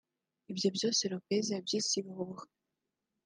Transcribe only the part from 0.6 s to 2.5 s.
byose Lopez yabyise ibihuha